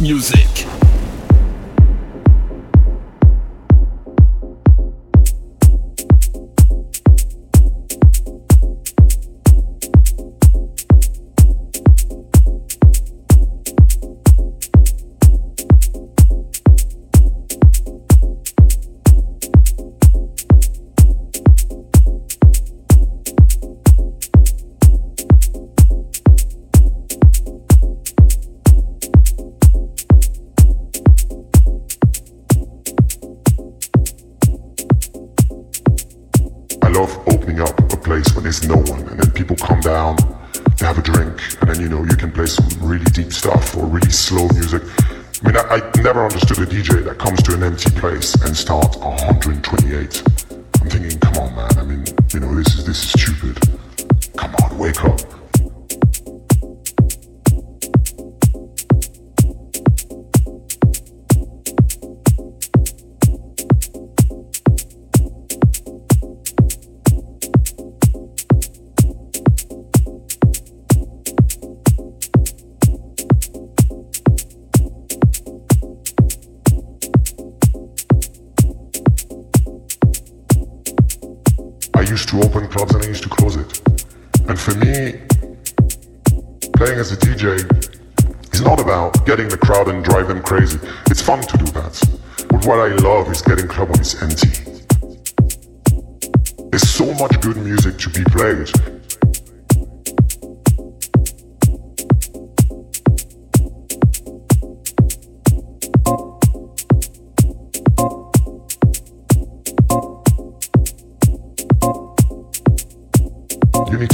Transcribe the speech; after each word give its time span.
music. 0.00 0.79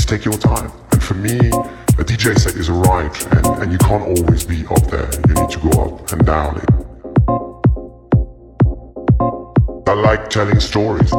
take 0.06 0.24
your 0.24 0.34
time. 0.34 0.70
And 0.92 1.02
for 1.02 1.14
me, 1.14 1.36
a 1.38 2.04
DJ 2.04 2.38
set 2.38 2.54
is 2.54 2.68
a 2.68 2.72
ride, 2.72 3.10
and, 3.32 3.46
and 3.62 3.72
you 3.72 3.78
can't 3.78 4.02
always 4.02 4.44
be 4.44 4.64
up 4.66 4.86
there. 4.88 5.10
You 5.28 5.34
need 5.34 5.50
to 5.50 5.58
go 5.58 5.82
up 5.82 6.12
and 6.12 6.24
down. 6.24 6.60
I 9.88 9.92
like 9.94 10.30
telling 10.30 10.60
stories. 10.60 11.12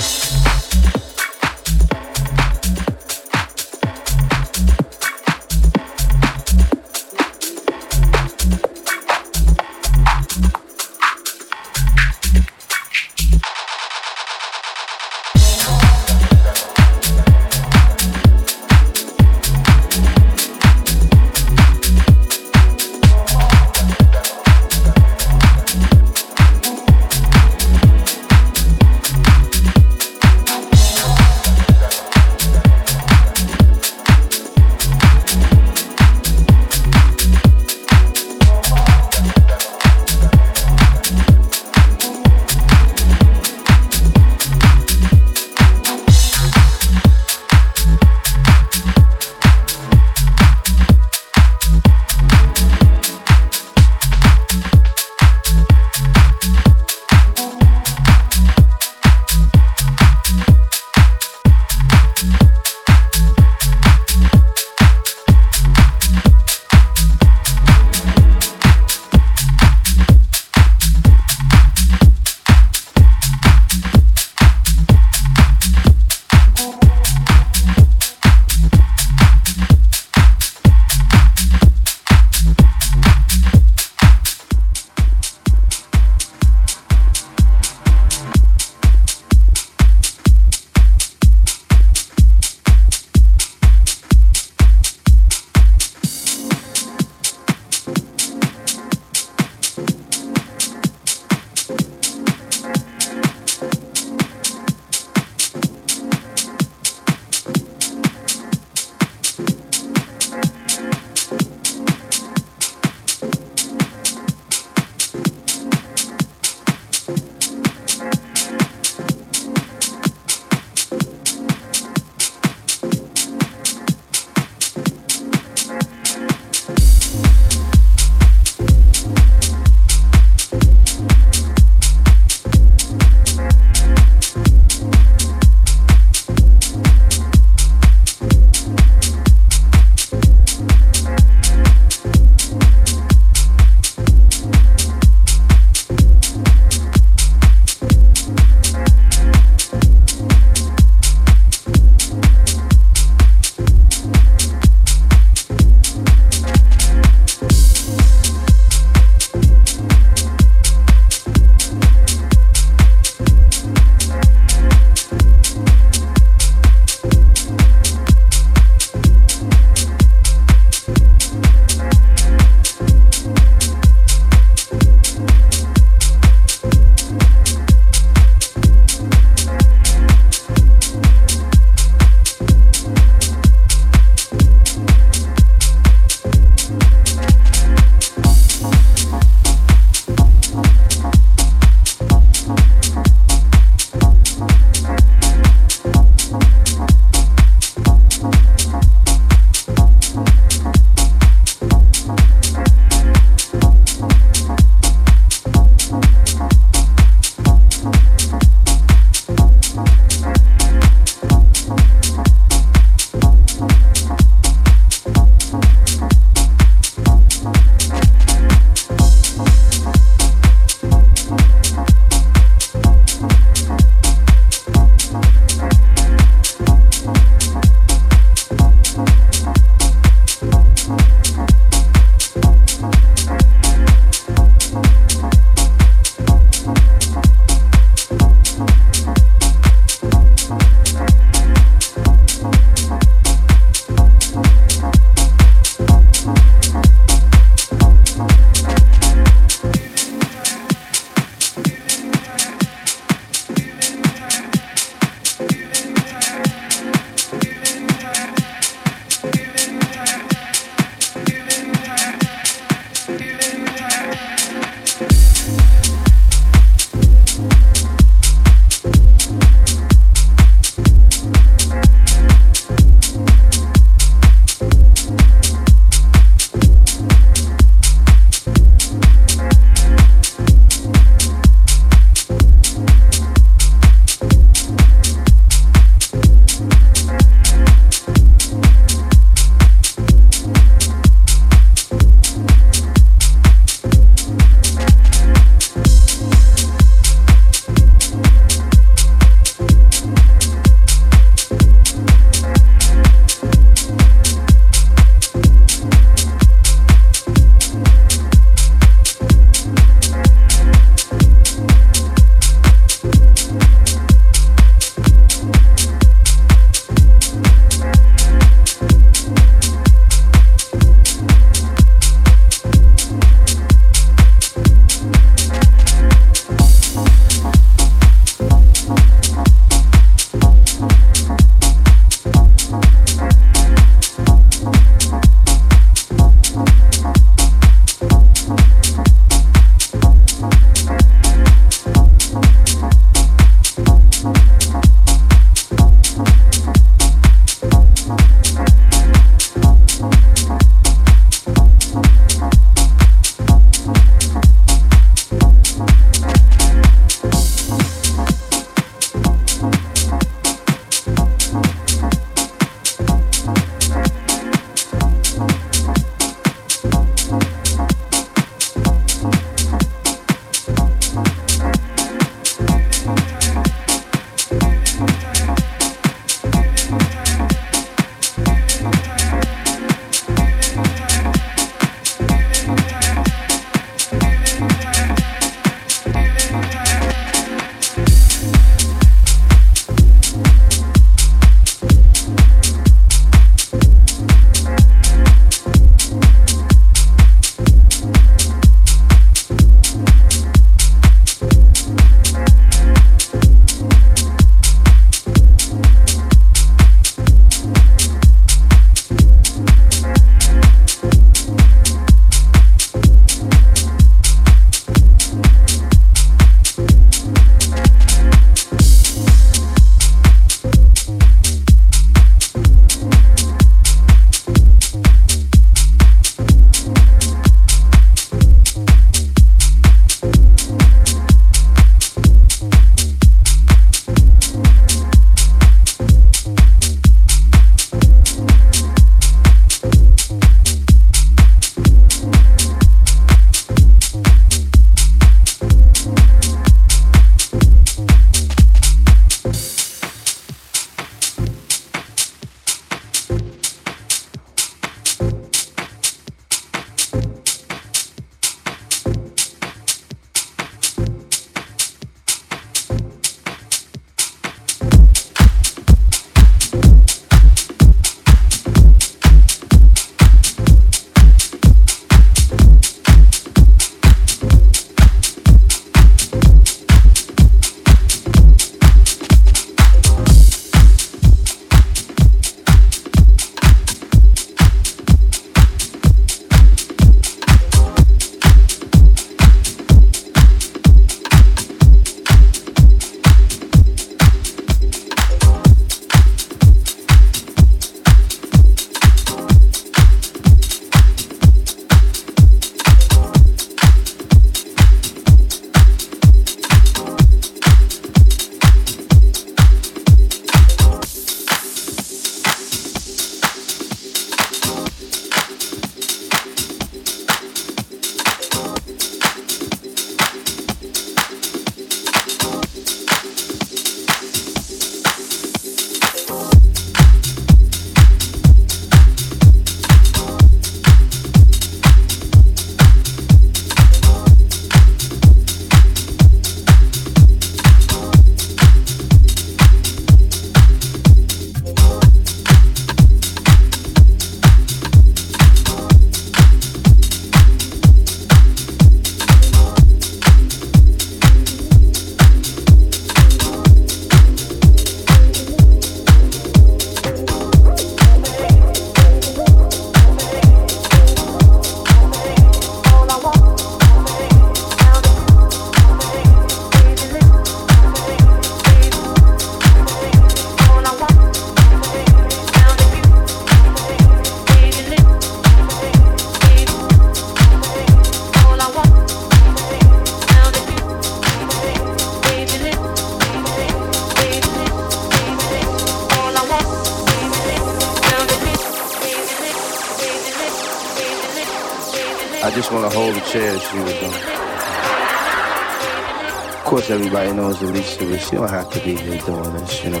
She 598.34 598.40
don't 598.40 598.50
have 598.50 598.68
to 598.70 598.80
be 598.80 598.96
here 598.96 599.20
doing 599.20 599.52
this, 599.52 599.84
you 599.84 599.90
know. 599.90 600.00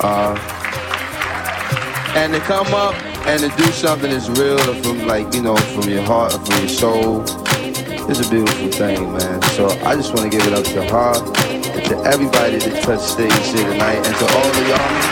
Uh, 0.00 0.34
and 2.16 2.32
to 2.32 2.40
come 2.40 2.72
up 2.72 2.94
and 3.26 3.38
to 3.38 3.48
do 3.62 3.70
something 3.70 4.10
that's 4.10 4.30
real 4.30 4.56
from 4.82 5.06
like, 5.06 5.34
you 5.34 5.42
know, 5.42 5.54
from 5.54 5.90
your 5.90 6.00
heart 6.04 6.32
or 6.32 6.38
from 6.38 6.58
your 6.60 6.70
soul, 6.70 7.22
it's 8.08 8.26
a 8.26 8.30
beautiful 8.30 8.70
thing, 8.70 9.12
man. 9.12 9.42
So 9.42 9.68
I 9.84 9.94
just 9.94 10.14
want 10.14 10.32
to 10.32 10.38
give 10.38 10.46
it 10.46 10.54
up 10.54 10.64
to 10.64 10.84
her, 10.84 11.16
and 11.50 11.84
to 11.84 11.98
everybody 12.04 12.56
that 12.56 12.82
touched 12.82 13.02
stage 13.02 13.30
here 13.52 13.70
tonight, 13.70 13.96
and 13.96 14.16
to 14.16 14.26
all 14.32 14.48
of 14.48 14.66
y'all. 14.66 15.04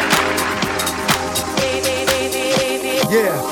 Yeah. 3.12 3.51